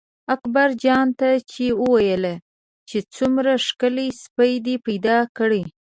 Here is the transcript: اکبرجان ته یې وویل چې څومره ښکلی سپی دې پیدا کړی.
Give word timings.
اکبرجان 0.35 1.07
ته 1.19 1.27
یې 1.61 1.67
وویل 1.81 2.25
چې 2.89 2.97
څومره 3.15 3.51
ښکلی 3.67 4.07
سپی 4.21 4.51
دې 4.65 4.75
پیدا 4.85 5.17
کړی. 5.37 5.63